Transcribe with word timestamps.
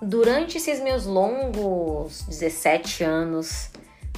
durante 0.00 0.58
esses 0.58 0.80
meus 0.80 1.06
longos 1.06 2.22
17 2.28 3.04
anos 3.04 3.70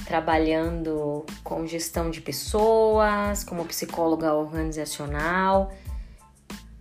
trabalhando 0.05 1.25
com 1.43 1.67
gestão 1.67 2.09
de 2.09 2.21
pessoas, 2.21 3.43
como 3.43 3.65
psicóloga 3.65 4.33
organizacional, 4.33 5.71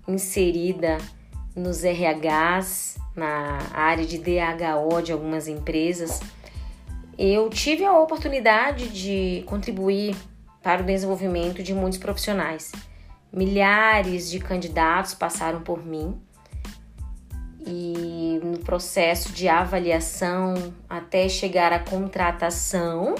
inserida 0.06 0.98
nos 1.54 1.82
RHs, 1.82 2.96
na 3.14 3.58
área 3.74 4.06
de 4.06 4.18
DHO 4.18 5.02
de 5.02 5.12
algumas 5.12 5.48
empresas, 5.48 6.20
eu 7.18 7.50
tive 7.50 7.84
a 7.84 7.98
oportunidade 7.98 8.88
de 8.88 9.42
contribuir 9.44 10.16
para 10.62 10.82
o 10.82 10.86
desenvolvimento 10.86 11.62
de 11.62 11.74
muitos 11.74 11.98
profissionais. 11.98 12.70
Milhares 13.32 14.30
de 14.30 14.38
candidatos 14.38 15.14
passaram 15.14 15.60
por 15.60 15.84
mim 15.84 16.18
e 17.70 18.40
no 18.42 18.58
processo 18.60 19.30
de 19.30 19.46
avaliação 19.46 20.72
até 20.88 21.28
chegar 21.28 21.70
à 21.70 21.78
contratação, 21.78 23.14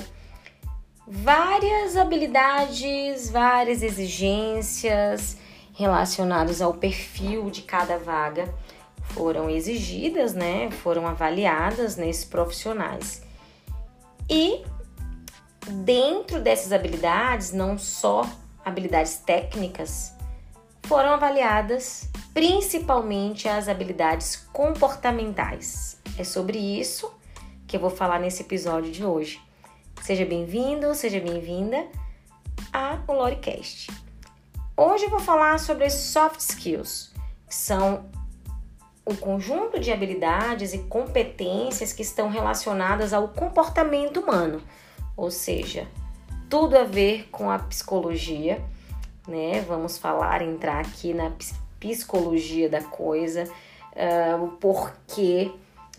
várias 1.07 1.97
habilidades, 1.99 3.29
várias 3.29 3.83
exigências 3.83 5.37
relacionadas 5.75 6.63
ao 6.63 6.73
perfil 6.73 7.51
de 7.51 7.61
cada 7.63 7.99
vaga 7.99 8.53
foram 9.03 9.51
exigidas, 9.51 10.33
né? 10.33 10.71
Foram 10.71 11.07
avaliadas 11.07 11.97
nesses 11.97 12.25
profissionais. 12.25 13.23
E 14.31 14.63
dentro 15.85 16.41
dessas 16.41 16.73
habilidades, 16.73 17.53
não 17.53 17.79
só 17.79 18.29
habilidades 18.65 19.17
técnicas, 19.17 20.13
foram 20.89 21.11
avaliadas 21.13 22.09
principalmente 22.33 23.47
as 23.47 23.69
habilidades 23.69 24.37
comportamentais. 24.55 26.01
É 26.17 26.25
sobre 26.25 26.59
isso 26.59 27.13
que 27.67 27.77
eu 27.77 27.81
vou 27.81 27.91
falar 27.91 28.19
nesse 28.19 28.41
episódio 28.41 28.91
de 28.91 29.05
hoje. 29.05 29.39
Seja 30.01 30.25
bem-vindo, 30.25 30.95
seja 30.95 31.21
bem-vinda 31.21 31.87
a 32.73 33.01
o 33.07 33.13
Loricast. 33.13 33.91
Hoje 34.75 35.05
eu 35.05 35.11
vou 35.11 35.21
falar 35.21 35.59
sobre 35.59 35.91
soft 35.91 36.41
skills, 36.41 37.13
que 37.47 37.55
são 37.55 38.07
o 39.05 39.15
conjunto 39.15 39.79
de 39.79 39.93
habilidades 39.93 40.73
e 40.73 40.79
competências 40.79 41.93
que 41.93 42.01
estão 42.01 42.31
relacionadas 42.31 43.13
ao 43.13 43.29
comportamento 43.29 44.21
humano, 44.21 44.63
ou 45.15 45.31
seja, 45.31 45.87
tudo 46.49 46.79
a 46.79 46.85
ver 46.85 47.29
com 47.31 47.51
a 47.51 47.59
psicologia, 47.59 48.65
né? 49.29 49.61
Vamos 49.61 49.99
falar, 49.99 50.43
entrar 50.43 50.81
aqui 50.81 51.13
na 51.13 51.33
psicologia 51.79 52.69
da 52.69 52.83
coisa, 52.83 53.45
uh, 53.45 54.43
o 54.43 54.49
porquê 54.53 55.53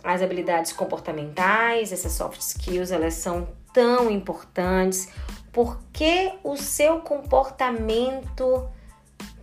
as 0.04 0.22
habilidades 0.22 0.74
comportamentais, 0.74 1.92
essas 1.92 2.14
soft 2.14 2.40
skills, 2.40 2.92
elas 2.92 3.16
são 3.16 3.48
tão 3.74 4.10
importantes, 4.10 5.10
porque 5.52 6.32
o 6.44 6.56
seu 6.56 7.02
comportamento, 7.02 8.68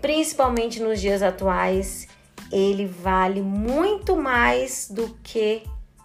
principalmente 0.01 0.83
nos 0.83 1.01
dias 1.01 1.23
atuais, 1.23 2.09
ele 2.51 2.87
vale 2.87 3.41
muito 3.43 4.17
mais 4.17 4.89
do 4.91 5.09
que 5.23 5.63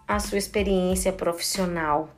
a 0.08 0.20
sua 0.20 0.38
experiência 0.38 1.14
profissional 1.14 2.09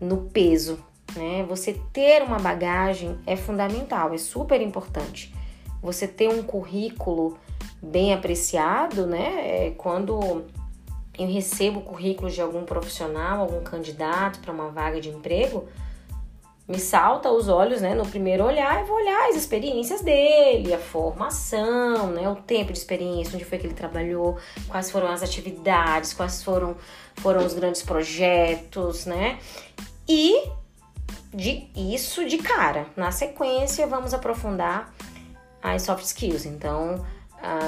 no 0.00 0.28
peso, 0.30 0.78
né? 1.16 1.44
Você 1.48 1.80
ter 1.92 2.22
uma 2.22 2.38
bagagem 2.38 3.18
é 3.26 3.36
fundamental, 3.36 4.12
é 4.12 4.18
super 4.18 4.60
importante. 4.60 5.34
Você 5.82 6.06
ter 6.08 6.28
um 6.28 6.42
currículo 6.42 7.38
bem 7.82 8.14
apreciado, 8.14 9.06
né? 9.06 9.66
É 9.66 9.74
quando 9.76 10.44
eu 11.18 11.26
recebo 11.26 11.80
currículos 11.80 12.34
de 12.34 12.40
algum 12.40 12.64
profissional, 12.64 13.40
algum 13.40 13.62
candidato 13.62 14.40
para 14.40 14.52
uma 14.52 14.68
vaga 14.70 15.00
de 15.00 15.10
emprego, 15.10 15.68
me 16.66 16.78
salta 16.78 17.28
aos 17.28 17.48
olhos, 17.48 17.82
né, 17.82 17.94
no 17.94 18.06
primeiro 18.06 18.42
olhar, 18.42 18.80
eu 18.80 18.86
vou 18.86 18.96
olhar 18.96 19.28
as 19.28 19.36
experiências 19.36 20.00
dele, 20.00 20.72
a 20.72 20.78
formação, 20.78 22.06
né, 22.08 22.26
o 22.28 22.36
tempo 22.36 22.72
de 22.72 22.78
experiência, 22.78 23.34
onde 23.34 23.44
foi 23.44 23.58
que 23.58 23.66
ele 23.66 23.74
trabalhou, 23.74 24.38
quais 24.66 24.90
foram 24.90 25.08
as 25.08 25.22
atividades, 25.22 26.14
quais 26.14 26.42
foram, 26.42 26.74
foram 27.16 27.44
os 27.44 27.52
grandes 27.52 27.82
projetos, 27.82 29.04
né, 29.04 29.38
e 30.08 30.48
de 31.34 31.68
isso 31.74 32.26
de 32.26 32.38
cara. 32.38 32.86
Na 32.96 33.10
sequência, 33.10 33.86
vamos 33.86 34.14
aprofundar 34.14 34.94
as 35.62 35.82
soft 35.82 36.04
skills, 36.04 36.46
então 36.46 37.04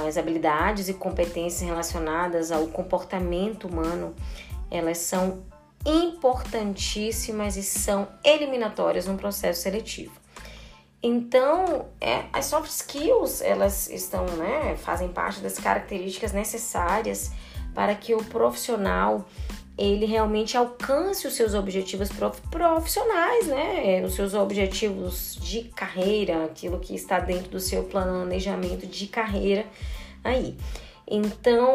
as 0.07 0.17
habilidades 0.17 0.89
e 0.89 0.95
competências 0.95 1.61
relacionadas 1.61 2.51
ao 2.51 2.67
comportamento 2.69 3.67
humano, 3.69 4.15
elas 4.71 4.99
são 4.99 5.43
importantíssimas 5.85 7.57
e 7.57 7.63
são 7.63 8.09
eliminatórias 8.25 9.07
no 9.07 9.17
processo 9.17 9.63
seletivo. 9.63 10.13
Então, 11.03 11.87
é, 12.01 12.25
as 12.33 12.47
soft 12.47 12.71
skills, 12.71 13.41
elas 13.43 13.89
estão, 13.91 14.25
né, 14.27 14.77
fazem 14.77 15.09
parte 15.09 15.41
das 15.41 15.59
características 15.59 16.33
necessárias 16.33 17.31
para 17.75 17.95
que 17.95 18.15
o 18.15 18.25
profissional 18.25 19.27
ele 19.79 20.07
realmente 20.07 20.57
alcance 20.57 21.27
os 21.27 21.35
seus 21.35 21.55
objetivos 21.55 22.09
profissionais, 22.51 23.47
né? 23.47 24.03
Os 24.05 24.15
seus 24.15 24.33
objetivos 24.33 25.37
de 25.41 25.65
carreira, 25.65 26.45
aquilo 26.45 26.79
que 26.81 26.95
está 26.95 27.21
dentro 27.21 27.51
do 27.51 27.61
seu 27.61 27.85
planejamento 27.85 28.87
de 28.87 29.07
carreira 29.07 29.67
aí. 30.25 30.57
Então, 31.07 31.69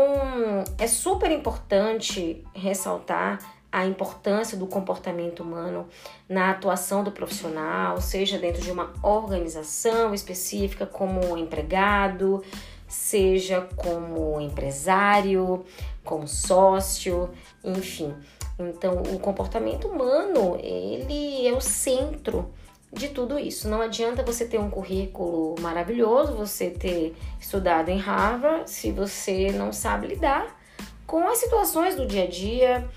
é 0.78 0.88
super 0.88 1.32
importante 1.32 2.44
ressaltar 2.54 3.40
a 3.72 3.86
importância 3.86 4.58
do 4.58 4.68
comportamento 4.68 5.42
humano 5.42 5.88
na 6.28 6.52
atuação 6.52 7.04
do 7.04 7.12
profissional, 7.12 8.02
seja 8.02 8.38
dentro 8.38 8.62
de 8.62 8.70
uma 8.70 8.92
organização 9.02 10.14
específica, 10.14 10.86
como 10.86 11.38
empregado, 11.38 12.44
seja 12.92 13.62
como 13.78 14.42
empresário, 14.42 15.64
como 16.04 16.28
sócio, 16.28 17.30
enfim. 17.64 18.14
Então, 18.60 19.02
o 19.02 19.18
comportamento 19.18 19.88
humano, 19.88 20.58
ele 20.62 21.48
é 21.48 21.54
o 21.54 21.62
centro 21.62 22.54
de 22.92 23.08
tudo 23.08 23.40
isso. 23.40 23.70
Não 23.70 23.82
adianta 23.82 24.22
você 24.24 24.46
ter 24.46 24.60
um 24.60 24.70
currículo 24.70 25.56
maravilhoso, 25.62 26.34
você 26.34 26.70
ter 26.70 27.16
estudado 27.40 27.90
em 27.90 27.98
Harvard, 27.98 28.70
se 28.70 28.92
você 28.92 29.52
não 29.52 29.72
sabe 29.72 30.08
lidar 30.08 30.60
com 31.08 31.26
as 31.28 31.38
situações 31.38 31.96
do 31.96 32.06
dia 32.06 32.24
a 32.24 32.28
dia, 32.28 32.90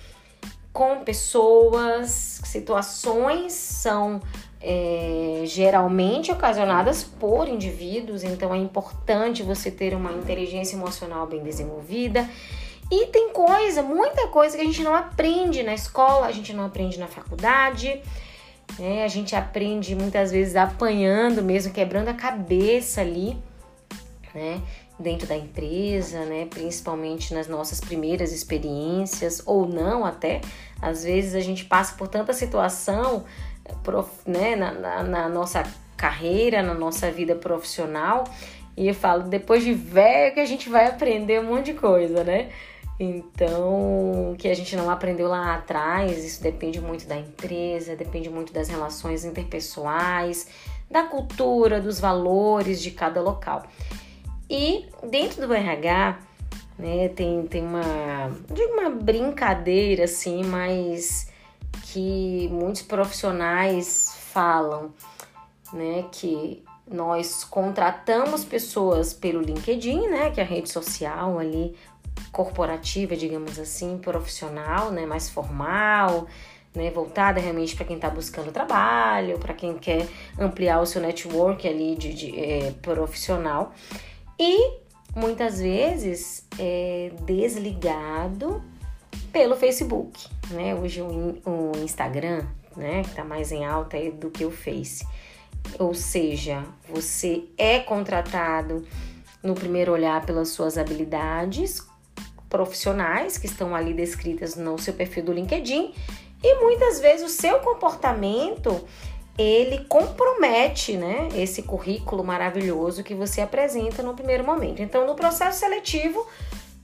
com 0.75 1.05
pessoas, 1.05 2.41
situações 2.45 3.53
são 3.53 4.21
é, 4.61 5.43
geralmente 5.45 6.33
ocasionadas 6.33 7.05
por 7.05 7.49
indivíduos, 7.49 8.25
então 8.25 8.53
é 8.53 8.59
importante 8.59 9.45
você 9.45 9.71
ter 9.71 9.95
uma 9.95 10.13
inteligência 10.13 10.75
emocional 10.75 11.29
bem 11.29 11.45
desenvolvida. 11.45 12.29
E 12.91 13.07
tem 13.07 13.31
coisa, 13.31 13.85
muita 13.85 14.27
coisa 14.29 14.57
que 14.57 14.63
a 14.63 14.67
gente 14.67 14.83
não 14.83 14.97
aprende 14.97 15.63
na 15.63 15.75
escola, 15.75 16.27
a 16.27 16.33
gente 16.33 16.53
não 16.53 16.67
aprende 16.67 16.99
na 16.99 17.07
faculdade, 17.07 18.03
né? 18.77 19.05
A 19.05 19.09
gente 19.09 19.37
aprende 19.37 19.95
muitas 19.95 20.33
vezes 20.33 20.57
apanhando 20.57 21.41
mesmo, 21.41 21.73
quebrando 21.73 22.09
a 22.09 22.15
cabeça 22.15 23.01
ali, 23.01 23.39
né? 24.35 24.61
Dentro 24.99 25.27
da 25.27 25.37
empresa, 25.37 26.25
né? 26.25 26.47
Principalmente 26.47 27.35
nas 27.35 27.49
nossas 27.49 27.81
primeiras 27.81 28.33
experiências 28.33 29.43
ou 29.45 29.67
não 29.67 30.05
até. 30.05 30.41
Às 30.81 31.05
vezes 31.05 31.35
a 31.35 31.41
gente 31.41 31.65
passa 31.65 31.95
por 31.97 32.09
tanta 32.09 32.33
situação, 32.33 33.25
né? 34.27 34.57
Na, 34.57 34.73
na, 34.73 35.03
na 35.03 35.29
nossa 35.29 35.65
carreira, 35.97 36.63
na 36.63 36.75
nossa 36.75 37.11
vida 37.11 37.35
profissional. 37.35 38.25
E 38.77 38.89
eu 38.89 38.95
falo, 38.95 39.25
depois 39.25 39.63
de 39.63 39.73
velho 39.73 40.35
que 40.35 40.41
a 40.41 40.47
gente 40.47 40.69
vai 40.69 40.87
aprender 40.87 41.41
um 41.41 41.55
monte 41.55 41.67
de 41.67 41.75
coisa, 41.75 42.25
né? 42.25 42.51
Então, 42.99 44.37
que 44.39 44.47
a 44.49 44.55
gente 44.55 44.77
não 44.77 44.89
aprendeu 44.89 45.29
lá 45.29 45.55
atrás, 45.55 46.25
isso 46.25 46.41
depende 46.41 46.81
muito 46.81 47.07
da 47.07 47.17
empresa, 47.17 47.97
depende 47.97 48.31
muito 48.31 48.53
das 48.53 48.69
relações 48.69 49.25
interpessoais, 49.25 50.47
da 50.89 51.03
cultura, 51.03 51.81
dos 51.81 51.99
valores 51.99 52.81
de 52.81 52.93
cada 52.93 53.21
local. 53.21 53.65
E 54.49 54.87
dentro 55.09 55.47
do 55.47 55.55
RH, 55.55 56.19
né, 56.79 57.09
tem, 57.09 57.47
tem 57.47 57.63
uma, 57.63 58.31
digo 58.51 58.73
uma 58.73 58.91
brincadeira 58.91 60.05
assim, 60.05 60.45
mas 60.45 61.31
que 61.85 62.49
muitos 62.53 62.83
profissionais 62.83 64.15
falam, 64.33 64.93
né, 65.73 66.05
que 66.13 66.63
nós 66.91 67.45
contratamos 67.45 68.45
pessoas 68.45 69.15
pelo 69.15 69.41
LinkedIn, 69.41 70.09
né, 70.09 70.31
que 70.31 70.41
é 70.41 70.43
a 70.43 70.47
rede 70.47 70.71
social 70.71 71.39
ali 71.39 71.75
corporativa, 72.31 73.17
digamos 73.17 73.59
assim, 73.59 73.97
profissional, 73.99 74.91
né, 74.91 75.07
mais 75.07 75.31
formal, 75.31 76.27
né, 76.75 76.91
voltada 76.91 77.41
realmente 77.41 77.75
para 77.77 77.85
quem 77.85 77.97
está 77.97 78.11
buscando 78.11 78.53
trabalho, 78.53 79.39
para 79.39 79.55
quem 79.55 79.79
quer 79.79 80.09
ampliar 80.39 80.81
o 80.81 80.87
seu 80.87 81.01
network 81.01 81.67
ali 81.67 81.95
de, 81.95 82.13
de 82.13 82.39
é, 82.39 82.73
profissional 82.83 83.73
e 84.39 84.79
muitas 85.15 85.61
vezes 85.61 86.47
é 86.59 87.13
desligado 87.23 88.63
pelo 89.33 89.57
Facebook, 89.57 90.29
né? 90.51 90.75
Hoje 90.75 91.03
o, 91.03 91.73
Instagram, 91.83 92.47
né, 92.77 93.03
que 93.03 93.15
tá 93.15 93.25
mais 93.25 93.53
em 93.53 93.65
alta 93.65 93.97
do 94.13 94.31
que 94.31 94.45
o 94.45 94.51
Face. 94.51 95.07
Ou 95.79 95.95
seja, 95.95 96.65
você 96.89 97.45
é 97.57 97.81
contratado 97.81 98.87
no 99.43 99.55
primeiro 99.55 99.93
olhar 99.93 100.25
pelas 100.25 100.49
suas 100.49 100.79
habilidades 100.79 101.87
profissionais 102.49 103.37
que 103.37 103.47
estão 103.47 103.75
ali 103.75 103.93
descritas 103.93 104.55
no 104.55 104.79
seu 104.79 104.95
perfil 104.95 105.25
do 105.25 105.33
LinkedIn 105.33 105.93
e 106.43 106.61
muitas 106.61 107.01
vezes 107.01 107.27
o 107.27 107.29
seu 107.29 107.59
comportamento 107.61 108.87
ele 109.37 109.85
compromete 109.85 110.97
né, 110.97 111.29
esse 111.35 111.63
currículo 111.63 112.23
maravilhoso 112.23 113.03
que 113.03 113.15
você 113.15 113.41
apresenta 113.41 114.03
no 114.03 114.15
primeiro 114.15 114.45
momento. 114.45 114.81
Então, 114.81 115.07
no 115.07 115.15
processo 115.15 115.59
seletivo, 115.59 116.25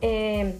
é, 0.03 0.53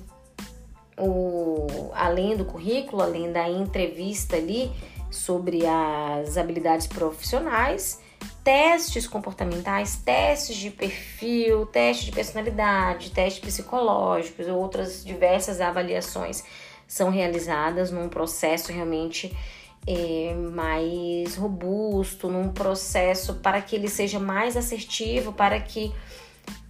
o, 0.97 1.91
além 1.95 2.37
do 2.37 2.45
currículo, 2.45 3.03
além 3.03 3.33
da 3.33 3.49
entrevista 3.49 4.37
ali 4.37 4.71
sobre 5.11 5.63
as 5.67 6.37
habilidades 6.37 6.87
profissionais, 6.87 8.01
testes 8.45 9.09
comportamentais, 9.09 9.97
testes 9.97 10.57
de 10.57 10.71
perfil, 10.71 11.67
testes 11.67 12.07
de 12.07 12.13
personalidade, 12.13 13.11
testes 13.11 13.41
psicológicos, 13.41 14.47
outras 14.47 15.05
diversas 15.05 15.61
avaliações 15.61 16.45
são 16.87 17.11
realizadas 17.11 17.91
num 17.91 18.09
processo 18.09 18.73
realmente 18.73 19.37
é, 19.87 20.35
mais 20.35 21.37
robusto, 21.37 22.29
num 22.29 22.51
processo 22.51 23.35
para 23.37 23.61
que 23.61 23.75
ele 23.75 23.89
seja 23.89 24.19
mais 24.19 24.57
assertivo, 24.57 25.33
para 25.33 25.59
que 25.61 25.93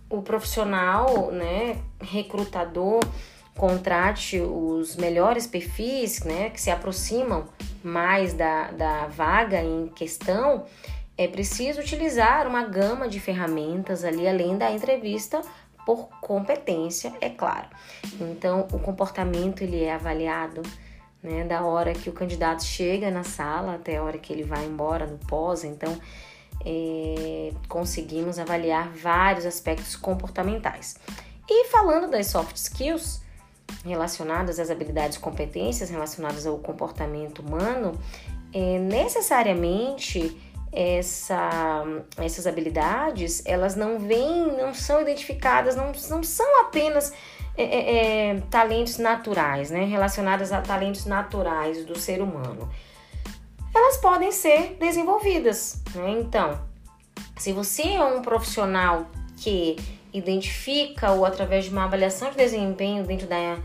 o 0.09 0.23
profissional, 0.23 1.31
né, 1.31 1.79
recrutador, 2.01 3.01
contrate 3.57 4.41
os 4.41 4.97
melhores 4.97 5.47
perfis, 5.47 6.25
né, 6.25 6.51
que 6.51 6.61
se 6.61 6.71
aproximam 6.71 7.47
mais 7.83 8.33
da, 8.33 8.71
da 8.71 9.07
vaga 9.07 9.63
em 9.63 9.89
questão, 9.89 10.65
é 11.17 11.29
preciso 11.29 11.81
utilizar 11.81 12.47
uma 12.47 12.65
gama 12.65 13.09
de 13.09 13.21
ferramentas 13.21 14.05
ali, 14.05 14.27
além 14.27 14.56
da 14.56 14.71
entrevista 14.73 15.43
por 15.85 16.09
competência, 16.21 17.13
é 17.21 17.29
claro. 17.29 17.67
Então, 18.21 18.67
o 18.73 18.79
comportamento 18.79 19.63
ele 19.63 19.83
é 19.83 19.93
avaliado 19.93 20.63
né, 21.22 21.44
da 21.44 21.62
hora 21.62 21.93
que 21.93 22.08
o 22.08 22.12
candidato 22.12 22.64
chega 22.64 23.11
na 23.11 23.25
sala 23.25 23.75
até 23.75 23.96
a 23.96 24.02
hora 24.02 24.19
que 24.19 24.32
ele 24.32 24.43
vai 24.43 24.64
embora 24.64 25.06
no 25.06 25.19
pós. 25.19 25.64
Então, 25.64 25.99
é, 26.64 27.52
conseguimos 27.69 28.38
avaliar 28.38 28.90
vários 28.90 29.46
aspectos 29.46 29.96
comportamentais. 29.96 30.96
E 31.49 31.67
falando 31.67 32.11
das 32.11 32.28
soft 32.28 32.56
skills 32.56 33.22
relacionadas 33.84 34.58
às 34.58 34.70
habilidades 34.70 35.17
e 35.17 35.20
competências 35.20 35.90
relacionadas 35.90 36.46
ao 36.46 36.58
comportamento 36.58 37.40
humano, 37.40 37.99
é, 38.52 38.78
necessariamente 38.78 40.37
essa, 40.72 41.82
essas 42.17 42.46
habilidades 42.46 43.43
elas 43.44 43.75
não 43.75 43.99
vêm, 43.99 44.56
não 44.56 44.72
são 44.72 45.00
identificadas, 45.00 45.75
não, 45.75 45.93
não 46.08 46.22
são 46.22 46.61
apenas 46.62 47.12
é, 47.61 47.65
é, 47.65 48.31
é, 48.31 48.41
talentos 48.51 48.99
naturais, 48.99 49.71
né, 49.71 49.85
relacionadas 49.85 50.53
a 50.53 50.61
talentos 50.61 51.05
naturais 51.05 51.85
do 51.85 51.99
ser 51.99 52.23
humano. 52.23 52.69
Elas 53.75 53.99
podem 53.99 54.33
ser 54.33 54.77
desenvolvidas, 54.81 55.83
né? 55.95 56.11
Então, 56.21 56.61
se 57.37 57.53
você 57.53 57.83
é 57.83 58.05
um 58.05 58.23
profissional 58.23 59.07
que 59.37 59.77
identifica 60.12 61.12
ou 61.12 61.25
através 61.25 61.67
de 61.67 61.71
uma 61.71 61.85
avaliação 61.85 62.31
de 62.31 62.37
desempenho 62.37 63.05
dentro 63.05 63.27
da, 63.27 63.59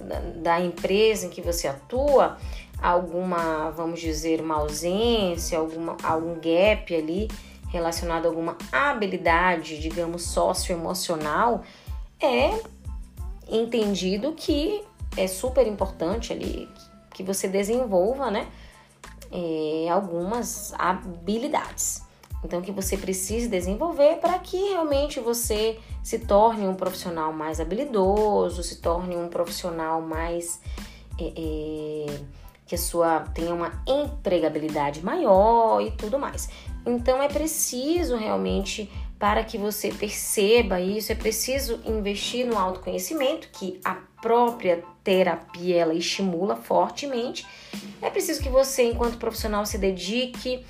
da, 0.00 0.20
da 0.36 0.60
empresa 0.60 1.26
em 1.26 1.30
que 1.30 1.40
você 1.40 1.66
atua, 1.66 2.36
alguma, 2.80 3.70
vamos 3.70 4.00
dizer, 4.00 4.40
uma 4.40 4.56
ausência, 4.56 5.58
alguma, 5.58 5.96
algum 6.02 6.34
gap 6.34 6.94
ali 6.94 7.28
relacionado 7.68 8.26
a 8.26 8.28
alguma 8.28 8.56
habilidade, 8.72 9.78
digamos, 9.78 10.22
socioemocional, 10.24 11.62
é 12.20 12.50
entendido 13.48 14.32
que 14.32 14.82
é 15.16 15.26
super 15.26 15.66
importante 15.66 16.32
ali 16.32 16.68
que 17.14 17.22
você 17.22 17.48
desenvolva, 17.48 18.30
né, 18.30 18.46
é, 19.32 19.88
algumas 19.90 20.72
habilidades. 20.74 22.06
Então, 22.44 22.62
que 22.62 22.70
você 22.70 22.96
precise 22.96 23.48
desenvolver 23.48 24.18
para 24.20 24.38
que 24.38 24.56
realmente 24.56 25.18
você 25.18 25.80
se 26.04 26.20
torne 26.20 26.68
um 26.68 26.74
profissional 26.74 27.32
mais 27.32 27.58
habilidoso, 27.58 28.62
se 28.62 28.76
torne 28.76 29.16
um 29.16 29.28
profissional 29.28 30.00
mais. 30.00 30.60
É, 31.20 31.32
é, 31.36 32.38
que 32.64 32.74
a 32.74 32.78
sua 32.78 33.20
tenha 33.20 33.54
uma 33.54 33.82
empregabilidade 33.86 35.02
maior 35.02 35.80
e 35.80 35.90
tudo 35.90 36.18
mais. 36.18 36.50
Então, 36.84 37.20
é 37.20 37.26
preciso 37.26 38.14
realmente 38.14 38.90
para 39.18 39.42
que 39.42 39.58
você 39.58 39.90
perceba 39.90 40.80
isso, 40.80 41.10
é 41.10 41.14
preciso 41.14 41.80
investir 41.84 42.46
no 42.46 42.56
autoconhecimento, 42.56 43.48
que 43.52 43.80
a 43.84 43.96
própria 44.22 44.84
terapia 45.02 45.82
ela 45.82 45.94
estimula 45.94 46.56
fortemente. 46.56 47.46
É 48.00 48.10
preciso 48.10 48.40
que 48.42 48.48
você, 48.48 48.84
enquanto 48.84 49.18
profissional, 49.18 49.66
se 49.66 49.76
dedique 49.76 50.64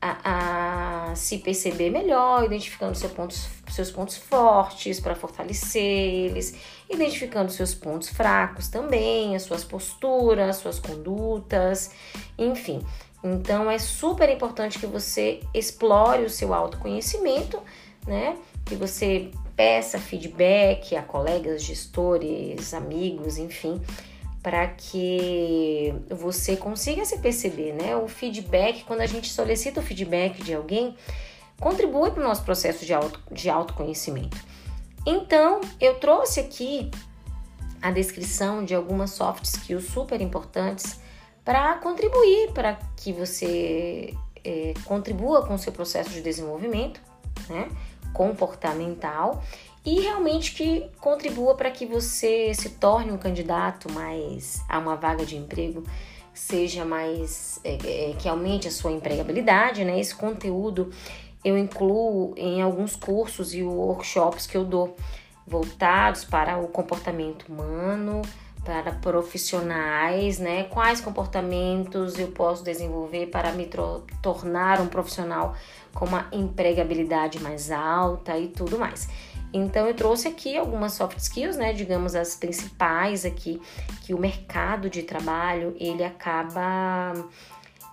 a, 0.00 1.10
a 1.10 1.14
se 1.14 1.38
perceber 1.38 1.90
melhor, 1.90 2.44
identificando 2.44 2.98
pontos, 3.10 3.48
seus 3.70 3.90
pontos 3.90 4.16
fortes 4.16 5.00
para 5.00 5.14
fortalecer 5.14 5.82
eles, 5.82 6.54
identificando 6.90 7.50
seus 7.50 7.74
pontos 7.74 8.10
fracos 8.10 8.68
também, 8.68 9.34
as 9.34 9.42
suas 9.42 9.64
posturas, 9.64 10.56
suas 10.56 10.78
condutas, 10.78 11.92
enfim. 12.36 12.84
Então 13.24 13.70
é 13.70 13.78
super 13.78 14.28
importante 14.28 14.78
que 14.78 14.86
você 14.86 15.40
explore 15.54 16.24
o 16.24 16.30
seu 16.30 16.52
autoconhecimento 16.52 17.58
né? 18.06 18.36
Que 18.64 18.74
você 18.76 19.30
peça 19.56 19.98
feedback 19.98 20.96
a 20.96 21.02
colegas, 21.02 21.62
gestores, 21.62 22.74
amigos, 22.74 23.38
enfim, 23.38 23.80
para 24.42 24.66
que 24.66 25.94
você 26.10 26.56
consiga 26.56 27.04
se 27.04 27.18
perceber, 27.18 27.72
né? 27.72 27.96
O 27.96 28.08
feedback, 28.08 28.84
quando 28.84 29.00
a 29.00 29.06
gente 29.06 29.30
solicita 29.30 29.80
o 29.80 29.82
feedback 29.82 30.42
de 30.42 30.54
alguém, 30.54 30.96
contribui 31.60 32.10
para 32.10 32.20
o 32.20 32.24
nosso 32.24 32.44
processo 32.44 32.84
de, 32.84 32.92
auto, 32.92 33.20
de 33.30 33.48
autoconhecimento. 33.48 34.36
Então, 35.06 35.60
eu 35.80 35.94
trouxe 35.94 36.40
aqui 36.40 36.90
a 37.80 37.90
descrição 37.90 38.64
de 38.64 38.74
algumas 38.74 39.10
soft 39.10 39.44
skills 39.44 39.84
super 39.84 40.20
importantes 40.20 40.98
para 41.44 41.74
contribuir 41.74 42.52
para 42.52 42.78
que 42.96 43.12
você 43.12 44.14
é, 44.42 44.74
contribua 44.84 45.46
com 45.46 45.54
o 45.54 45.58
seu 45.58 45.72
processo 45.72 46.10
de 46.10 46.20
desenvolvimento, 46.20 47.00
né? 47.48 47.68
comportamental 48.12 49.42
e 49.84 50.00
realmente 50.00 50.54
que 50.54 50.88
contribua 51.00 51.56
para 51.56 51.70
que 51.70 51.84
você 51.84 52.54
se 52.54 52.70
torne 52.70 53.12
um 53.12 53.18
candidato 53.18 53.92
mais 53.92 54.62
a 54.68 54.78
uma 54.78 54.96
vaga 54.96 55.26
de 55.26 55.36
emprego 55.36 55.84
seja 56.32 56.84
mais 56.84 57.60
é, 57.62 58.10
é, 58.10 58.14
que 58.14 58.28
aumente 58.28 58.66
a 58.66 58.70
sua 58.70 58.90
empregabilidade, 58.90 59.84
né? 59.84 60.00
Esse 60.00 60.14
conteúdo 60.14 60.90
eu 61.44 61.56
incluo 61.56 62.34
em 62.36 62.62
alguns 62.62 62.96
cursos 62.96 63.54
e 63.54 63.62
workshops 63.62 64.46
que 64.46 64.56
eu 64.56 64.64
dou 64.64 64.96
voltados 65.46 66.24
para 66.24 66.58
o 66.58 66.66
comportamento 66.68 67.46
humano, 67.52 68.22
para 68.64 68.92
profissionais, 68.92 70.38
né? 70.38 70.64
Quais 70.64 71.00
comportamentos 71.00 72.18
eu 72.18 72.28
posso 72.28 72.64
desenvolver 72.64 73.26
para 73.26 73.52
me 73.52 73.68
tornar 74.22 74.80
um 74.80 74.86
profissional 74.86 75.54
com 75.92 76.06
uma 76.06 76.26
empregabilidade 76.32 77.40
mais 77.40 77.70
alta 77.70 78.36
e 78.38 78.48
tudo 78.48 78.78
mais. 78.78 79.08
Então 79.52 79.86
eu 79.86 79.94
trouxe 79.94 80.26
aqui 80.26 80.56
algumas 80.56 80.94
soft 80.94 81.16
skills, 81.18 81.56
né, 81.56 81.72
digamos 81.72 82.16
as 82.16 82.34
principais 82.34 83.24
aqui 83.24 83.62
que 84.02 84.12
o 84.12 84.18
mercado 84.18 84.90
de 84.90 85.04
trabalho 85.04 85.76
ele 85.78 86.02
acaba 86.02 87.12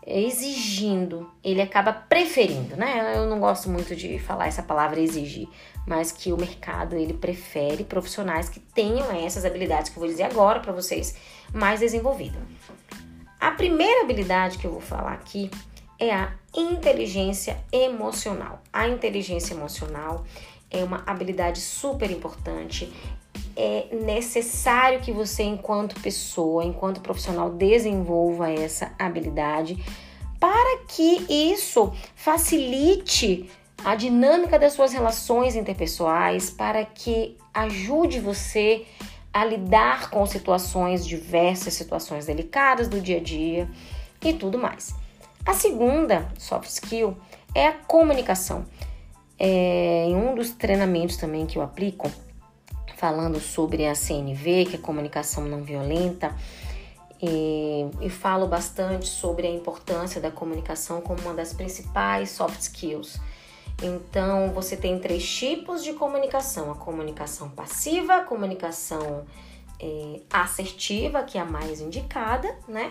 exigindo, 0.06 1.30
ele 1.44 1.62
acaba 1.62 1.94
preferindo, 1.94 2.76
né? 2.76 3.14
Eu 3.16 3.28
não 3.28 3.40
gosto 3.40 3.70
muito 3.70 3.96
de 3.96 4.18
falar 4.20 4.48
essa 4.48 4.64
palavra 4.64 5.00
exigir, 5.00 5.48
mas 5.86 6.12
que 6.12 6.34
o 6.34 6.38
mercado 6.38 6.96
ele 6.96 7.14
prefere 7.14 7.84
profissionais 7.84 8.50
que 8.50 8.60
tenham 8.60 9.12
essas 9.12 9.46
habilidades 9.46 9.90
que 9.90 9.98
eu 9.98 10.02
vou 10.02 10.10
dizer 10.10 10.24
agora 10.24 10.60
para 10.60 10.74
vocês 10.74 11.16
mais 11.54 11.80
desenvolvidas. 11.80 12.42
A 13.40 13.52
primeira 13.52 14.04
habilidade 14.04 14.58
que 14.58 14.66
eu 14.66 14.72
vou 14.72 14.82
falar 14.82 15.14
aqui 15.14 15.50
é 16.00 16.14
a 16.14 16.34
inteligência 16.56 17.64
emocional. 17.72 18.62
A 18.74 18.88
inteligência 18.88 19.54
emocional 19.54 20.26
é 20.72 20.84
uma 20.84 21.04
habilidade 21.06 21.60
super 21.60 22.10
importante. 22.10 22.92
É 23.64 23.90
necessário 23.94 25.02
que 25.02 25.12
você, 25.12 25.44
enquanto 25.44 26.02
pessoa, 26.02 26.66
enquanto 26.66 27.00
profissional, 27.00 27.52
desenvolva 27.52 28.50
essa 28.50 28.92
habilidade 28.98 29.78
para 30.40 30.80
que 30.88 31.28
isso 31.30 31.94
facilite 32.16 33.48
a 33.86 33.94
dinâmica 33.94 34.58
das 34.58 34.74
suas 34.74 34.92
relações 34.92 35.56
interpessoais, 35.56 36.50
para 36.50 36.84
que 36.84 37.38
ajude 37.54 38.20
você 38.20 38.84
a 39.32 39.46
lidar 39.46 40.10
com 40.10 40.26
situações 40.26 41.06
diversas, 41.06 41.76
situações 41.76 42.26
delicadas 42.26 42.88
do 42.88 43.00
dia 43.00 43.18
a 43.18 43.22
dia 43.22 43.70
e 44.24 44.34
tudo 44.34 44.58
mais. 44.58 44.96
A 45.46 45.54
segunda 45.54 46.28
soft 46.40 46.68
skill 46.68 47.16
é 47.54 47.68
a 47.68 47.74
comunicação. 47.74 48.66
É, 49.38 50.06
em 50.08 50.16
um 50.16 50.34
dos 50.34 50.50
treinamentos 50.50 51.18
também 51.18 51.46
que 51.46 51.60
eu 51.60 51.62
aplico, 51.62 52.12
falando 53.02 53.40
sobre 53.40 53.88
a 53.88 53.96
CNV, 53.96 54.66
que 54.66 54.76
é 54.76 54.78
comunicação 54.78 55.44
não 55.46 55.64
violenta, 55.64 56.36
e, 57.20 57.88
e 58.00 58.10
falo 58.12 58.46
bastante 58.46 59.08
sobre 59.08 59.48
a 59.48 59.50
importância 59.50 60.22
da 60.22 60.30
comunicação 60.30 61.02
como 61.02 61.20
uma 61.22 61.34
das 61.34 61.52
principais 61.52 62.30
soft 62.30 62.62
skills. 62.62 63.20
Então, 63.82 64.52
você 64.54 64.78
tem 64.78 65.00
três 65.00 65.28
tipos 65.28 65.84
de 65.84 65.94
comunicação: 65.94 66.72
a 66.72 66.76
comunicação 66.76 67.50
passiva, 67.50 68.18
a 68.18 68.22
comunicação 68.22 69.26
é, 69.80 70.20
assertiva, 70.32 71.24
que 71.24 71.40
é 71.40 71.42
a 71.42 71.46
mais 71.46 71.82
indicada, 71.82 72.56
né? 72.68 72.88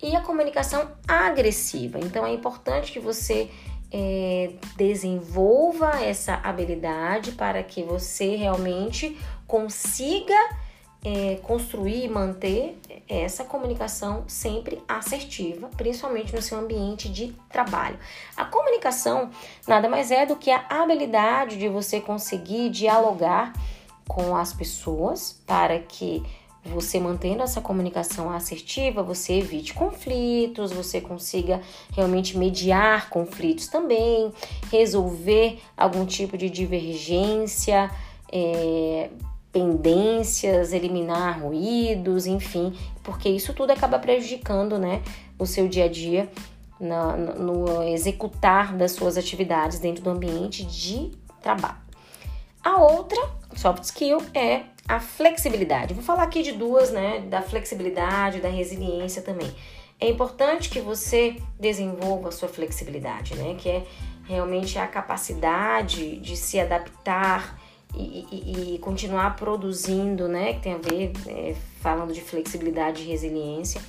E 0.00 0.14
a 0.14 0.20
comunicação 0.20 0.92
agressiva. 1.08 1.98
Então, 1.98 2.24
é 2.24 2.32
importante 2.32 2.92
que 2.92 3.00
você 3.00 3.50
é, 3.92 4.52
desenvolva 4.76 6.00
essa 6.00 6.34
habilidade 6.34 7.32
para 7.32 7.62
que 7.62 7.82
você 7.82 8.36
realmente 8.36 9.18
consiga 9.50 10.38
é, 11.04 11.40
construir 11.42 12.04
e 12.04 12.08
manter 12.08 12.78
essa 13.08 13.42
comunicação 13.42 14.22
sempre 14.28 14.80
assertiva, 14.86 15.68
principalmente 15.76 16.32
no 16.32 16.40
seu 16.40 16.56
ambiente 16.56 17.08
de 17.08 17.34
trabalho. 17.48 17.98
A 18.36 18.44
comunicação 18.44 19.30
nada 19.66 19.88
mais 19.88 20.12
é 20.12 20.24
do 20.24 20.36
que 20.36 20.52
a 20.52 20.64
habilidade 20.68 21.58
de 21.58 21.68
você 21.68 22.00
conseguir 22.00 22.70
dialogar 22.70 23.52
com 24.06 24.36
as 24.36 24.52
pessoas 24.52 25.42
para 25.44 25.80
que 25.80 26.22
você 26.64 27.00
mantendo 27.00 27.42
essa 27.42 27.60
comunicação 27.60 28.30
assertiva, 28.30 29.02
você 29.02 29.32
evite 29.32 29.74
conflitos, 29.74 30.70
você 30.70 31.00
consiga 31.00 31.60
realmente 31.92 32.38
mediar 32.38 33.08
conflitos 33.08 33.66
também, 33.66 34.30
resolver 34.70 35.58
algum 35.76 36.06
tipo 36.06 36.36
de 36.38 36.48
divergência, 36.50 37.90
é, 38.30 39.10
pendências, 39.52 40.72
eliminar 40.72 41.42
ruídos, 41.42 42.26
enfim, 42.26 42.72
porque 43.02 43.28
isso 43.28 43.52
tudo 43.52 43.72
acaba 43.72 43.98
prejudicando, 43.98 44.78
né, 44.78 45.02
o 45.38 45.46
seu 45.46 45.68
dia 45.68 45.86
a 45.86 45.88
dia 45.88 46.30
na, 46.78 47.16
no 47.16 47.82
executar 47.82 48.74
das 48.76 48.92
suas 48.92 49.16
atividades 49.16 49.78
dentro 49.78 50.02
do 50.02 50.10
ambiente 50.10 50.64
de 50.64 51.10
trabalho. 51.42 51.78
A 52.62 52.78
outra 52.78 53.18
soft 53.54 53.84
skill 53.84 54.18
é 54.34 54.62
a 54.86 55.00
flexibilidade. 55.00 55.94
Vou 55.94 56.02
falar 56.02 56.24
aqui 56.24 56.42
de 56.42 56.52
duas, 56.52 56.90
né, 56.90 57.20
da 57.20 57.42
flexibilidade, 57.42 58.40
da 58.40 58.48
resiliência 58.48 59.22
também. 59.22 59.50
É 59.98 60.08
importante 60.08 60.70
que 60.70 60.80
você 60.80 61.36
desenvolva 61.58 62.28
a 62.28 62.32
sua 62.32 62.48
flexibilidade, 62.48 63.34
né, 63.34 63.54
que 63.58 63.68
é 63.68 63.86
realmente 64.24 64.78
a 64.78 64.86
capacidade 64.86 66.16
de 66.16 66.36
se 66.36 66.58
adaptar 66.58 67.58
e, 67.94 68.26
e, 68.30 68.74
e, 68.74 68.78
continuar 68.78 69.36
produzindo, 69.36 70.28
né? 70.28 70.54
Que 70.54 70.60
tem 70.60 70.74
a 70.74 70.78
ver, 70.78 71.12
é, 71.26 71.54
falando 71.80 72.12
de 72.12 72.20
flexibilidade 72.20 73.02
e 73.02 73.06
resiliência, 73.06 73.80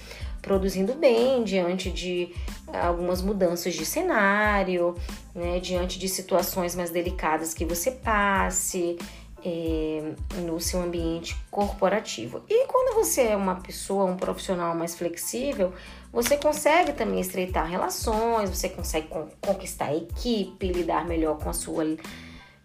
produzindo 0.41 0.93
bem 0.95 1.43
diante 1.43 1.91
de 1.91 2.33
algumas 2.73 3.21
mudanças 3.21 3.73
de 3.73 3.85
cenário, 3.85 4.95
né? 5.35 5.59
Diante 5.59 5.99
de 5.99 6.07
situações 6.09 6.75
mais 6.75 6.89
delicadas 6.89 7.53
que 7.53 7.65
você 7.65 7.91
passe. 7.91 8.97
É, 9.43 10.13
no 10.43 10.59
seu 10.59 10.83
ambiente 10.83 11.35
corporativo. 11.49 12.43
E 12.47 12.67
quando 12.67 12.93
você 12.93 13.23
é 13.23 13.35
uma 13.35 13.55
pessoa, 13.55 14.05
um 14.05 14.15
profissional 14.15 14.75
mais 14.75 14.93
flexível, 14.93 15.73
você 16.13 16.37
consegue 16.37 16.93
também 16.93 17.19
estreitar 17.19 17.67
relações, 17.67 18.51
você 18.51 18.69
consegue 18.69 19.07
conquistar 19.41 19.85
a 19.85 19.95
equipe, 19.95 20.71
lidar 20.71 21.07
melhor 21.07 21.39
com 21.39 21.49
a 21.49 21.53
sua 21.53 21.85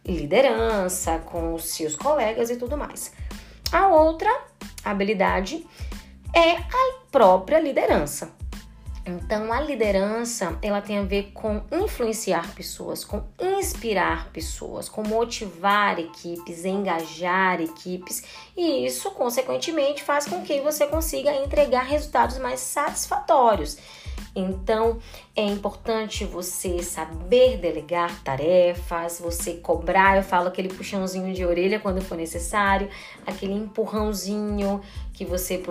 liderança, 0.06 1.18
com 1.18 1.54
os 1.54 1.64
seus 1.64 1.96
colegas 1.96 2.50
e 2.50 2.56
tudo 2.56 2.76
mais. 2.76 3.12
A 3.72 3.88
outra 3.88 4.30
habilidade 4.84 5.66
é 6.34 6.52
a 6.52 6.94
própria 7.10 7.58
liderança. 7.58 8.30
Então, 9.08 9.52
a 9.52 9.60
liderança, 9.60 10.58
ela 10.60 10.80
tem 10.80 10.98
a 10.98 11.02
ver 11.02 11.30
com 11.32 11.62
influenciar 11.70 12.52
pessoas, 12.56 13.04
com 13.04 13.22
inspirar 13.40 14.30
pessoas, 14.32 14.88
com 14.88 15.06
motivar 15.06 15.96
equipes, 16.00 16.64
engajar 16.64 17.60
equipes, 17.60 18.24
e 18.56 18.84
isso, 18.84 19.12
consequentemente, 19.12 20.02
faz 20.02 20.26
com 20.26 20.42
que 20.42 20.60
você 20.60 20.88
consiga 20.88 21.32
entregar 21.32 21.84
resultados 21.84 22.38
mais 22.38 22.58
satisfatórios. 22.58 23.78
Então, 24.34 24.98
é 25.34 25.42
importante 25.42 26.24
você 26.24 26.82
saber 26.82 27.56
delegar 27.58 28.22
tarefas, 28.22 29.18
você 29.18 29.54
cobrar, 29.54 30.16
eu 30.16 30.22
falo 30.22 30.48
aquele 30.48 30.68
puxãozinho 30.68 31.32
de 31.32 31.44
orelha 31.44 31.80
quando 31.80 32.02
for 32.02 32.16
necessário, 32.16 32.88
aquele 33.26 33.54
empurrãozinho 33.54 34.82
que 35.12 35.24
você 35.24 35.62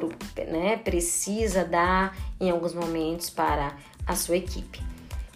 né, 0.48 0.78
precisa 0.78 1.64
dar 1.64 2.18
em 2.40 2.50
alguns 2.50 2.74
momentos 2.74 3.30
para 3.30 3.76
a 4.06 4.16
sua 4.16 4.38
equipe. 4.38 4.82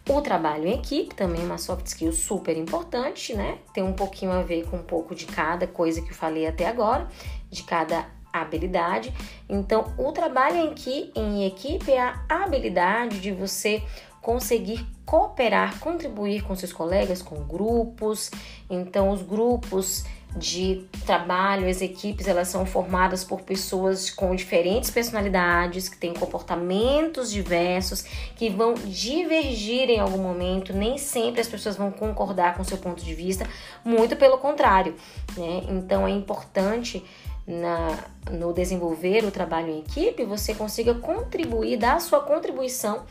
O 0.09 0.21
trabalho 0.21 0.65
em 0.65 0.73
equipe 0.73 1.13
também 1.13 1.41
é 1.41 1.45
uma 1.45 1.59
soft 1.59 1.85
skill 1.85 2.11
super 2.11 2.57
importante, 2.57 3.35
né? 3.35 3.59
Tem 3.71 3.83
um 3.83 3.93
pouquinho 3.93 4.31
a 4.31 4.41
ver 4.41 4.65
com 4.65 4.77
um 4.77 4.83
pouco 4.83 5.13
de 5.13 5.27
cada 5.27 5.67
coisa 5.67 6.01
que 6.01 6.09
eu 6.09 6.15
falei 6.15 6.47
até 6.47 6.67
agora, 6.67 7.07
de 7.51 7.61
cada 7.61 8.07
habilidade. 8.33 9.13
Então, 9.47 9.93
o 9.97 10.11
trabalho 10.11 10.57
em, 10.57 10.73
que, 10.73 11.11
em 11.15 11.45
equipe 11.45 11.91
é 11.91 12.01
a 12.01 12.43
habilidade 12.43 13.19
de 13.19 13.31
você 13.31 13.83
conseguir 14.21 14.85
cooperar, 15.05 15.79
contribuir 15.79 16.43
com 16.43 16.55
seus 16.55 16.73
colegas, 16.73 17.21
com 17.21 17.43
grupos. 17.43 18.29
Então, 18.69 19.09
os 19.09 19.21
grupos 19.21 20.05
de 20.35 20.85
trabalho, 21.05 21.67
as 21.67 21.81
equipes, 21.81 22.27
elas 22.27 22.47
são 22.47 22.65
formadas 22.65 23.23
por 23.23 23.41
pessoas 23.41 24.11
com 24.11 24.35
diferentes 24.35 24.91
personalidades, 24.91 25.89
que 25.89 25.97
têm 25.97 26.13
comportamentos 26.13 27.31
diversos, 27.31 28.03
que 28.35 28.49
vão 28.49 28.75
divergir 28.75 29.89
em 29.89 29.99
algum 29.99 30.19
momento, 30.19 30.71
nem 30.71 30.97
sempre 30.97 31.41
as 31.41 31.47
pessoas 31.47 31.75
vão 31.75 31.89
concordar 31.89 32.55
com 32.55 32.63
seu 32.63 32.77
ponto 32.77 33.03
de 33.03 33.15
vista, 33.15 33.47
muito 33.83 34.15
pelo 34.15 34.37
contrário, 34.37 34.95
né? 35.35 35.63
Então 35.67 36.07
é 36.07 36.11
importante 36.11 37.03
na, 37.49 37.97
no 38.29 38.53
desenvolver 38.53 39.25
o 39.25 39.31
trabalho 39.31 39.71
em 39.71 39.79
equipe, 39.79 40.23
você 40.23 40.53
consiga 40.53 40.93
contribuir, 40.93 41.77
dar 41.77 41.95
a 41.95 41.99
sua 41.99 42.19
contribuição 42.19 43.03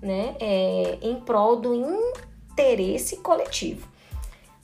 né, 0.00 0.34
é, 0.40 0.98
em 1.02 1.16
prol 1.20 1.56
do 1.56 1.74
interesse 1.74 3.18
coletivo. 3.18 3.86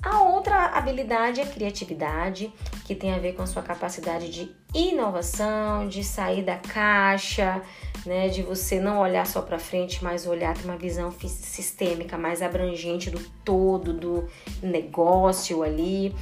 A 0.03 0.23
outra 0.23 0.67
habilidade 0.67 1.41
é 1.41 1.45
criatividade, 1.45 2.51
que 2.87 2.95
tem 2.95 3.13
a 3.13 3.19
ver 3.19 3.35
com 3.35 3.43
a 3.43 3.47
sua 3.47 3.63
capacidade 3.63 4.31
de 4.31 4.51
inovação, 4.73 5.89
de 5.89 6.03
sair 6.03 6.43
da 6.43 6.57
caixa, 6.57 7.61
né, 8.07 8.29
de 8.29 8.43
você 8.43 8.81
não 8.81 9.01
olhar 9.01 9.27
só 9.27 9.43
para 9.43 9.59
frente, 9.59 10.03
mas 10.03 10.27
olhar 10.27 10.57
ter 10.57 10.65
uma 10.65 10.77
visão 10.77 11.11
sistêmica 11.11 12.17
mais 12.17 12.41
abrangente 12.41 13.11
do 13.11 13.21
todo 13.45 13.93
do 13.93 14.27
negócio 14.63 15.63
ali. 15.63 16.15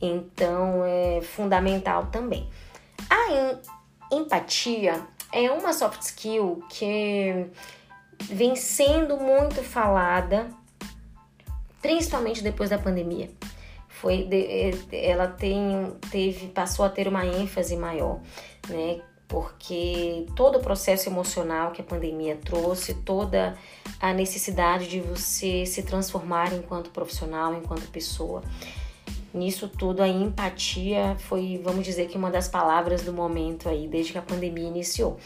Então 0.00 0.84
é 0.84 1.20
fundamental 1.20 2.06
também. 2.06 2.48
A 3.10 4.14
empatia 4.14 5.00
é 5.32 5.50
uma 5.50 5.72
soft 5.72 6.02
skill 6.02 6.62
que 6.70 7.46
vem 8.20 8.56
sendo 8.56 9.16
muito 9.16 9.62
falada, 9.62 10.48
principalmente 11.80 12.42
depois 12.42 12.70
da 12.70 12.78
pandemia. 12.78 13.30
Foi, 13.88 14.28
ela 14.92 15.26
tem, 15.26 15.92
teve, 16.10 16.48
passou 16.48 16.84
a 16.84 16.88
ter 16.88 17.08
uma 17.08 17.26
ênfase 17.26 17.76
maior, 17.76 18.20
né? 18.68 19.00
Porque 19.26 20.24
todo 20.34 20.58
o 20.58 20.60
processo 20.60 21.08
emocional 21.08 21.72
que 21.72 21.82
a 21.82 21.84
pandemia 21.84 22.36
trouxe, 22.36 22.94
toda 22.94 23.58
a 24.00 24.12
necessidade 24.14 24.88
de 24.88 25.00
você 25.00 25.66
se 25.66 25.82
transformar 25.82 26.52
enquanto 26.54 26.90
profissional, 26.90 27.52
enquanto 27.54 27.90
pessoa, 27.90 28.42
Nisso 29.32 29.68
tudo, 29.68 30.02
a 30.02 30.08
empatia 30.08 31.14
foi, 31.18 31.60
vamos 31.62 31.84
dizer 31.84 32.08
que 32.08 32.16
uma 32.16 32.30
das 32.30 32.48
palavras 32.48 33.02
do 33.02 33.12
momento 33.12 33.68
aí, 33.68 33.86
desde 33.86 34.12
que 34.12 34.18
a 34.18 34.22
pandemia 34.22 34.66
iniciou. 34.66 35.18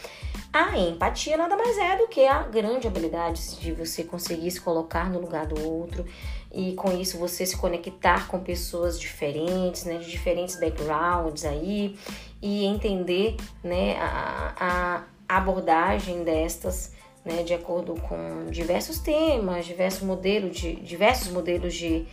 A 0.51 0.77
empatia 0.77 1.37
nada 1.37 1.55
mais 1.55 1.77
é 1.77 1.97
do 1.97 2.07
que 2.07 2.25
a 2.27 2.43
grande 2.43 2.85
habilidade 2.85 3.59
de 3.59 3.71
você 3.71 4.03
conseguir 4.03 4.51
se 4.51 4.61
colocar 4.61 5.09
no 5.09 5.19
lugar 5.19 5.47
do 5.47 5.67
outro 5.67 6.05
e 6.53 6.73
com 6.73 6.91
isso 6.91 7.17
você 7.17 7.45
se 7.45 7.57
conectar 7.57 8.27
com 8.27 8.39
pessoas 8.39 8.99
diferentes, 8.99 9.85
né, 9.85 9.97
de 9.97 10.11
diferentes 10.11 10.55
backgrounds 10.59 11.45
aí 11.45 11.97
e 12.41 12.65
entender, 12.65 13.37
né, 13.63 13.95
a, 13.97 15.03
a 15.29 15.37
abordagem 15.37 16.23
destas, 16.23 16.91
né, 17.25 17.41
de 17.41 17.53
acordo 17.53 17.95
com 18.01 18.45
diversos 18.51 18.99
temas, 18.99 19.65
diversos 19.65 20.03
modelos 20.03 20.55
de 20.55 20.75
diversos 20.75 21.31
modelos 21.31 21.73
de 21.73 22.05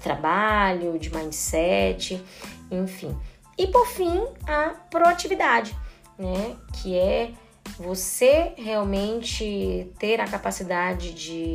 trabalho, 0.00 0.98
de 0.98 1.14
mindset, 1.14 2.22
enfim. 2.70 3.16
E 3.56 3.66
por 3.68 3.86
fim, 3.86 4.26
a 4.46 4.70
proatividade, 4.90 5.76
né? 6.18 6.56
Que 6.72 6.96
é 6.96 7.30
você 7.78 8.52
realmente 8.56 9.90
ter 9.98 10.20
a 10.20 10.26
capacidade 10.26 11.12
de 11.12 11.54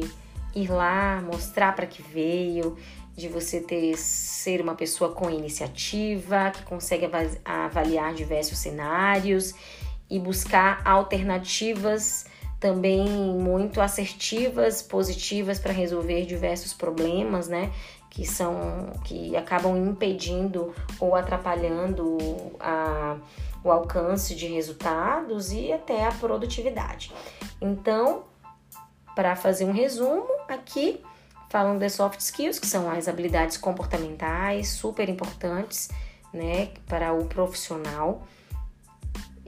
ir 0.55 0.71
lá, 0.71 1.21
mostrar 1.21 1.75
para 1.75 1.85
que 1.85 2.01
veio, 2.01 2.77
de 3.15 3.27
você 3.27 3.59
ter 3.59 3.97
ser 3.97 4.61
uma 4.61 4.75
pessoa 4.75 5.11
com 5.11 5.29
iniciativa, 5.29 6.51
que 6.51 6.63
consegue 6.63 7.07
avaliar 7.43 8.13
diversos 8.13 8.57
cenários 8.57 9.53
e 10.09 10.17
buscar 10.17 10.81
alternativas 10.85 12.25
também 12.59 13.07
muito 13.07 13.79
assertivas, 13.79 14.81
positivas 14.81 15.59
para 15.59 15.71
resolver 15.71 16.25
diversos 16.25 16.73
problemas, 16.73 17.47
né? 17.47 17.71
Que 18.09 18.25
são 18.25 18.91
que 19.03 19.35
acabam 19.35 19.77
impedindo 19.77 20.73
ou 20.99 21.15
atrapalhando 21.15 22.17
a, 22.59 23.17
o 23.63 23.71
alcance 23.71 24.35
de 24.35 24.47
resultados 24.47 25.51
e 25.51 25.71
até 25.71 26.05
a 26.05 26.11
produtividade. 26.11 27.13
Então, 27.61 28.23
para 29.15 29.35
fazer 29.35 29.65
um 29.65 29.71
resumo 29.71 30.27
aqui, 30.47 31.01
falando 31.49 31.79
de 31.79 31.89
soft 31.89 32.19
skills, 32.19 32.59
que 32.59 32.67
são 32.67 32.89
as 32.89 33.07
habilidades 33.07 33.57
comportamentais 33.57 34.69
super 34.69 35.07
importantes, 35.09 35.89
né, 36.33 36.69
para 36.87 37.11
o 37.13 37.25
profissional 37.25 38.23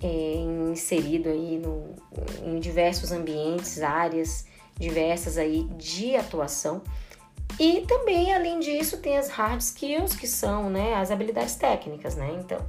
é, 0.01 0.35
inserido 0.71 1.29
aí 1.29 1.59
no, 1.59 1.95
em 2.43 2.59
diversos 2.59 3.11
ambientes, 3.11 3.81
áreas 3.81 4.45
diversas 4.77 5.37
aí 5.37 5.63
de 5.77 6.15
atuação. 6.15 6.81
E 7.59 7.81
também, 7.81 8.33
além 8.33 8.59
disso, 8.59 8.97
tem 8.97 9.17
as 9.17 9.29
hard 9.29 9.59
skills, 9.59 10.15
que 10.15 10.27
são 10.27 10.69
né, 10.69 10.95
as 10.95 11.11
habilidades 11.11 11.55
técnicas, 11.55 12.15
né? 12.15 12.31
Então, 12.39 12.59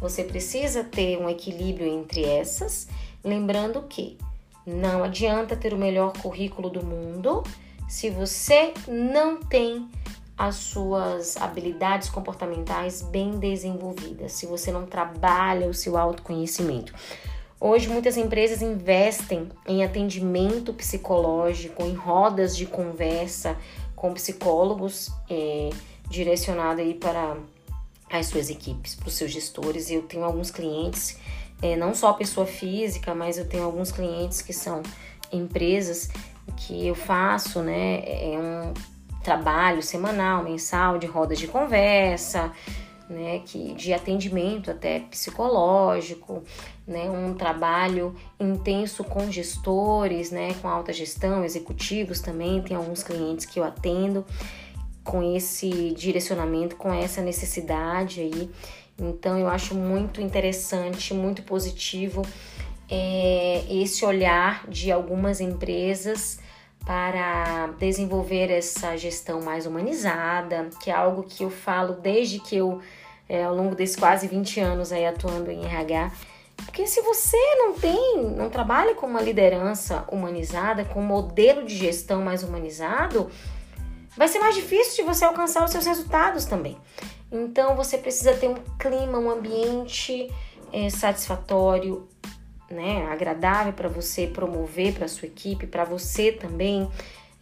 você 0.00 0.24
precisa 0.24 0.84
ter 0.84 1.18
um 1.18 1.28
equilíbrio 1.28 1.86
entre 1.86 2.24
essas, 2.24 2.88
lembrando 3.24 3.82
que 3.82 4.18
não 4.66 5.02
adianta 5.02 5.56
ter 5.56 5.72
o 5.72 5.78
melhor 5.78 6.12
currículo 6.12 6.70
do 6.70 6.84
mundo 6.84 7.42
se 7.88 8.08
você 8.08 8.72
não 8.88 9.36
tem 9.36 9.88
as 10.36 10.56
suas 10.56 11.36
habilidades 11.36 12.08
comportamentais 12.08 13.02
bem 13.02 13.38
desenvolvidas, 13.38 14.32
se 14.32 14.46
você 14.46 14.72
não 14.72 14.86
trabalha 14.86 15.68
o 15.68 15.74
seu 15.74 15.96
autoconhecimento. 15.96 16.94
Hoje 17.60 17.88
muitas 17.88 18.16
empresas 18.16 18.60
investem 18.60 19.48
em 19.68 19.84
atendimento 19.84 20.72
psicológico, 20.72 21.84
em 21.84 21.94
rodas 21.94 22.56
de 22.56 22.66
conversa 22.66 23.56
com 24.02 24.12
psicólogos 24.12 25.12
é, 25.30 25.70
direcionado 26.10 26.80
aí 26.80 26.92
para 26.92 27.36
as 28.10 28.26
suas 28.26 28.50
equipes, 28.50 28.96
para 28.96 29.06
os 29.06 29.14
seus 29.14 29.30
gestores. 29.30 29.92
Eu 29.92 30.02
tenho 30.02 30.24
alguns 30.24 30.50
clientes, 30.50 31.16
é, 31.62 31.76
não 31.76 31.94
só 31.94 32.12
pessoa 32.12 32.44
física, 32.44 33.14
mas 33.14 33.38
eu 33.38 33.48
tenho 33.48 33.62
alguns 33.62 33.92
clientes 33.92 34.42
que 34.42 34.52
são 34.52 34.82
empresas 35.32 36.10
que 36.56 36.84
eu 36.84 36.96
faço, 36.96 37.62
né? 37.62 38.02
É 38.04 38.36
um 38.36 38.74
trabalho 39.22 39.80
semanal, 39.80 40.42
mensal 40.42 40.98
de 40.98 41.06
rodas 41.06 41.38
de 41.38 41.46
conversa, 41.46 42.52
né, 43.12 43.40
que 43.44 43.74
de 43.74 43.92
atendimento 43.92 44.70
até 44.70 45.00
psicológico, 45.00 46.42
né, 46.86 47.08
um 47.10 47.34
trabalho 47.34 48.14
intenso 48.40 49.04
com 49.04 49.30
gestores, 49.30 50.30
né, 50.30 50.54
com 50.60 50.68
alta 50.68 50.92
gestão, 50.92 51.44
executivos 51.44 52.20
também, 52.20 52.62
tem 52.62 52.76
alguns 52.76 53.02
clientes 53.02 53.46
que 53.46 53.60
eu 53.60 53.64
atendo 53.64 54.24
com 55.04 55.22
esse 55.36 55.92
direcionamento, 55.92 56.76
com 56.76 56.92
essa 56.92 57.20
necessidade 57.20 58.20
aí. 58.20 58.50
Então 58.98 59.38
eu 59.38 59.48
acho 59.48 59.74
muito 59.74 60.20
interessante, 60.20 61.14
muito 61.14 61.42
positivo 61.42 62.22
é, 62.90 63.64
esse 63.70 64.04
olhar 64.04 64.66
de 64.68 64.92
algumas 64.92 65.40
empresas 65.40 66.38
para 66.84 67.68
desenvolver 67.78 68.50
essa 68.50 68.96
gestão 68.96 69.40
mais 69.40 69.66
humanizada, 69.66 70.68
que 70.82 70.90
é 70.90 70.94
algo 70.94 71.22
que 71.22 71.44
eu 71.44 71.50
falo 71.50 71.94
desde 71.94 72.38
que 72.40 72.56
eu, 72.56 72.80
é, 73.32 73.44
ao 73.44 73.56
longo 73.56 73.74
desses 73.74 73.96
quase 73.96 74.28
20 74.28 74.60
anos 74.60 74.92
aí 74.92 75.06
atuando 75.06 75.50
em 75.50 75.64
RH, 75.64 76.12
porque 76.66 76.86
se 76.86 77.00
você 77.00 77.38
não 77.56 77.72
tem, 77.72 78.22
não 78.36 78.50
trabalha 78.50 78.94
com 78.94 79.06
uma 79.06 79.22
liderança 79.22 80.04
humanizada, 80.12 80.84
com 80.84 81.00
um 81.00 81.06
modelo 81.06 81.64
de 81.64 81.74
gestão 81.74 82.20
mais 82.20 82.42
humanizado, 82.42 83.30
vai 84.18 84.28
ser 84.28 84.38
mais 84.38 84.54
difícil 84.54 84.96
de 84.96 85.10
você 85.10 85.24
alcançar 85.24 85.64
os 85.64 85.70
seus 85.70 85.86
resultados 85.86 86.44
também. 86.44 86.76
Então 87.32 87.74
você 87.74 87.96
precisa 87.96 88.34
ter 88.34 88.48
um 88.48 88.56
clima, 88.78 89.18
um 89.18 89.30
ambiente 89.30 90.30
é, 90.70 90.90
satisfatório, 90.90 92.06
né, 92.70 93.06
agradável 93.10 93.72
para 93.72 93.88
você 93.88 94.26
promover 94.26 94.92
para 94.92 95.08
sua 95.08 95.26
equipe, 95.26 95.66
para 95.66 95.84
você 95.84 96.32
também. 96.32 96.86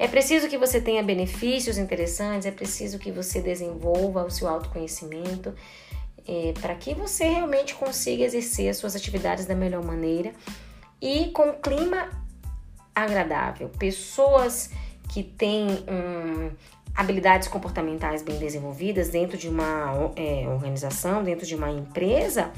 É 0.01 0.09
preciso 0.09 0.49
que 0.49 0.57
você 0.57 0.81
tenha 0.81 1.03
benefícios 1.03 1.77
interessantes, 1.77 2.47
é 2.47 2.51
preciso 2.51 2.99
que 2.99 3.13
você 3.13 3.43
desenvolva 3.43 4.25
o 4.25 4.31
seu 4.31 4.49
autoconhecimento 4.49 5.55
é, 6.27 6.55
para 6.59 6.75
que 6.75 6.95
você 6.95 7.25
realmente 7.25 7.75
consiga 7.75 8.25
exercer 8.25 8.71
as 8.71 8.79
suas 8.79 8.97
atividades 8.97 9.45
da 9.45 9.55
melhor 9.55 9.85
maneira 9.85 10.33
e 11.03 11.27
com 11.33 11.53
clima 11.53 12.09
agradável. 12.95 13.69
Pessoas 13.79 14.71
que 15.11 15.23
têm 15.23 15.67
um, 15.69 16.51
habilidades 16.95 17.47
comportamentais 17.47 18.23
bem 18.23 18.39
desenvolvidas 18.39 19.11
dentro 19.11 19.37
de 19.37 19.51
uma 19.51 20.13
é, 20.17 20.49
organização, 20.49 21.23
dentro 21.23 21.45
de 21.45 21.55
uma 21.55 21.71
empresa, 21.71 22.51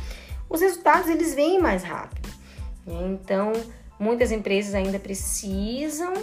os 0.48 0.60
resultados 0.60 1.08
eles 1.08 1.34
vêm 1.34 1.58
mais 1.58 1.82
rápido. 1.82 2.28
Então, 2.86 3.50
muitas 3.98 4.30
empresas 4.30 4.76
ainda 4.76 5.00
precisam 5.00 6.14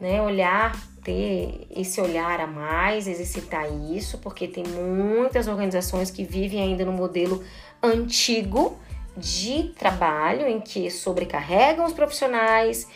né, 0.00 0.22
olhar, 0.22 0.74
ter 1.04 1.66
esse 1.70 2.00
olhar 2.00 2.40
a 2.40 2.46
mais, 2.46 3.06
exercitar 3.06 3.66
isso, 3.92 4.18
porque 4.18 4.48
tem 4.48 4.64
muitas 4.64 5.46
organizações 5.46 6.10
que 6.10 6.24
vivem 6.24 6.60
ainda 6.60 6.84
no 6.84 6.92
modelo 6.92 7.44
antigo 7.82 8.78
de 9.16 9.74
trabalho, 9.78 10.46
em 10.46 10.60
que 10.60 10.90
sobrecarregam 10.90 11.84
os 11.84 11.92
profissionais, 11.92 12.88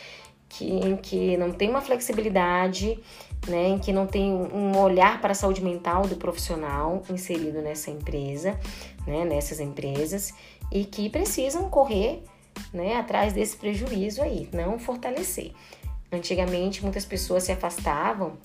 que, 0.48 0.64
em 0.64 0.96
que 0.96 1.36
não 1.36 1.52
tem 1.52 1.68
uma 1.68 1.80
flexibilidade, 1.80 2.98
né, 3.46 3.68
em 3.68 3.78
que 3.78 3.92
não 3.92 4.06
tem 4.06 4.32
um 4.32 4.78
olhar 4.78 5.20
para 5.20 5.32
a 5.32 5.34
saúde 5.34 5.62
mental 5.62 6.06
do 6.06 6.16
profissional 6.16 7.02
inserido 7.10 7.60
nessa 7.60 7.90
empresa, 7.90 8.58
né, 9.06 9.24
nessas 9.24 9.60
empresas, 9.60 10.32
e 10.72 10.84
que 10.84 11.10
precisam 11.10 11.68
correr 11.68 12.22
né, 12.72 12.96
atrás 12.96 13.32
desse 13.32 13.56
prejuízo 13.56 14.22
aí, 14.22 14.48
não 14.52 14.78
fortalecer. 14.78 15.52
Antigamente, 16.14 16.80
muitas 16.82 17.04
pessoas 17.04 17.42
se 17.42 17.50
afastavam 17.50 18.38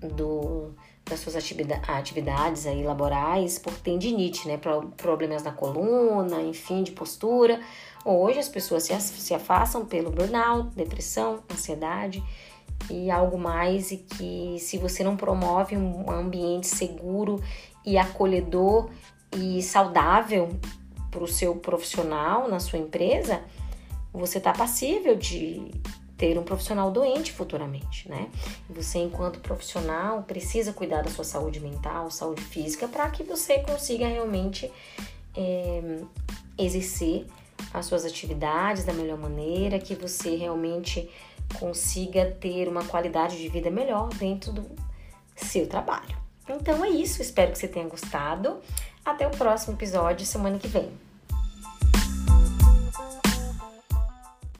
do, 0.00 0.74
das 1.04 1.20
suas 1.20 1.36
atividades 1.36 2.66
aí 2.66 2.82
laborais 2.82 3.56
por 3.56 3.72
tendinite, 3.72 4.48
né, 4.48 4.58
problemas 4.96 5.44
na 5.44 5.52
coluna, 5.52 6.42
enfim, 6.42 6.82
de 6.82 6.90
postura. 6.90 7.60
Hoje 8.04 8.40
as 8.40 8.48
pessoas 8.48 8.82
se, 8.82 9.00
se 9.00 9.32
afastam 9.32 9.84
pelo 9.84 10.10
burnout, 10.10 10.74
depressão, 10.74 11.44
ansiedade 11.50 12.22
e 12.90 13.12
algo 13.12 13.38
mais 13.38 13.92
e 13.92 13.98
que 13.98 14.56
se 14.58 14.76
você 14.76 15.04
não 15.04 15.16
promove 15.16 15.76
um 15.76 16.10
ambiente 16.10 16.66
seguro 16.66 17.40
e 17.86 17.96
acolhedor 17.96 18.90
e 19.36 19.62
saudável 19.62 20.48
para 21.12 21.22
o 21.22 21.28
seu 21.28 21.54
profissional 21.54 22.48
na 22.48 22.58
sua 22.58 22.80
empresa, 22.80 23.40
você 24.12 24.38
está 24.38 24.52
passível 24.52 25.14
de 25.14 25.70
ter 26.22 26.38
um 26.38 26.44
profissional 26.44 26.88
doente 26.92 27.32
futuramente, 27.32 28.08
né? 28.08 28.30
Você, 28.70 28.98
enquanto 28.98 29.40
profissional, 29.40 30.22
precisa 30.22 30.72
cuidar 30.72 31.02
da 31.02 31.10
sua 31.10 31.24
saúde 31.24 31.58
mental, 31.58 32.12
saúde 32.12 32.40
física, 32.42 32.86
para 32.86 33.10
que 33.10 33.24
você 33.24 33.58
consiga 33.58 34.06
realmente 34.06 34.70
é, 35.36 35.98
exercer 36.56 37.26
as 37.74 37.86
suas 37.86 38.04
atividades 38.04 38.84
da 38.84 38.92
melhor 38.92 39.18
maneira, 39.18 39.80
que 39.80 39.96
você 39.96 40.36
realmente 40.36 41.10
consiga 41.58 42.26
ter 42.40 42.68
uma 42.68 42.84
qualidade 42.84 43.36
de 43.36 43.48
vida 43.48 43.68
melhor 43.68 44.08
dentro 44.10 44.52
do 44.52 44.64
seu 45.34 45.66
trabalho. 45.66 46.16
Então 46.48 46.84
é 46.84 46.88
isso, 46.88 47.20
espero 47.20 47.50
que 47.50 47.58
você 47.58 47.66
tenha 47.66 47.88
gostado. 47.88 48.60
Até 49.04 49.26
o 49.26 49.30
próximo 49.30 49.74
episódio 49.74 50.24
semana 50.24 50.56
que 50.56 50.68
vem. 50.68 50.88